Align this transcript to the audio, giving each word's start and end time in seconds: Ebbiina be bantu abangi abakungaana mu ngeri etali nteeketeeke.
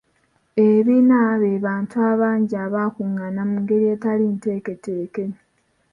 Ebbiina 0.67 1.17
be 1.41 1.51
bantu 1.65 1.95
abangi 2.09 2.55
abakungaana 2.65 3.41
mu 3.49 3.55
ngeri 3.63 3.85
etali 3.95 4.25
nteeketeeke. 4.33 5.25